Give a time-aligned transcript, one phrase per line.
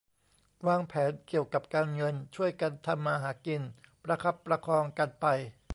[0.67, 3.61] วางแผนเกี่ยวกับการเงิน ช่วยกันทำมาหากิน
[4.03, 5.25] ประคับประคองกันไป